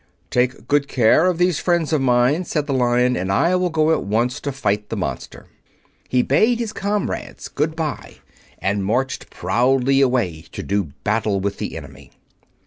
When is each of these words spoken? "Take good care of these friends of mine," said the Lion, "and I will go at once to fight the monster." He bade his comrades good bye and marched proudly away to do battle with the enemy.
"Take 0.31 0.67
good 0.67 0.87
care 0.87 1.27
of 1.27 1.37
these 1.37 1.59
friends 1.59 1.93
of 1.93 2.01
mine," 2.01 2.43
said 2.43 2.65
the 2.65 2.73
Lion, 2.73 3.15
"and 3.15 3.31
I 3.31 3.55
will 3.55 3.69
go 3.69 3.91
at 3.91 4.01
once 4.03 4.39
to 4.41 4.51
fight 4.51 4.89
the 4.89 4.97
monster." 4.97 5.45
He 6.09 6.23
bade 6.23 6.57
his 6.57 6.73
comrades 6.73 7.47
good 7.47 7.75
bye 7.75 8.15
and 8.57 8.83
marched 8.83 9.29
proudly 9.29 10.01
away 10.01 10.45
to 10.53 10.63
do 10.63 10.85
battle 11.03 11.39
with 11.39 11.59
the 11.59 11.77
enemy. 11.77 12.09